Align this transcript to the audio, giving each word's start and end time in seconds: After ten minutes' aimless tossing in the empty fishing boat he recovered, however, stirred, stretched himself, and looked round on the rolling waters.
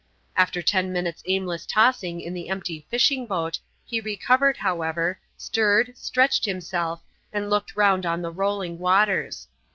After 0.35 0.63
ten 0.63 0.91
minutes' 0.91 1.21
aimless 1.27 1.63
tossing 1.63 2.21
in 2.21 2.33
the 2.33 2.49
empty 2.49 2.87
fishing 2.89 3.27
boat 3.27 3.59
he 3.85 4.01
recovered, 4.01 4.57
however, 4.57 5.19
stirred, 5.37 5.95
stretched 5.95 6.43
himself, 6.45 7.03
and 7.31 7.51
looked 7.51 7.75
round 7.75 8.03
on 8.03 8.23
the 8.23 8.31
rolling 8.31 8.79
waters. 8.79 9.47